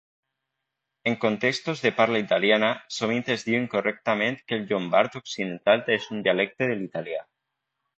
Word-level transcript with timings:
En 1.03 1.15
contextos 1.25 1.83
de 1.85 1.91
parla 1.99 2.23
italiana, 2.25 2.71
sovint 2.97 3.29
es 3.37 3.47
diu 3.51 3.61
incorrectament 3.61 4.43
que 4.49 4.61
el 4.61 4.69
llombard 4.75 5.23
occidental 5.25 5.89
és 6.01 6.13
un 6.17 6.29
dialecte 6.31 6.73
de 6.75 6.85
l'italià. 6.85 7.27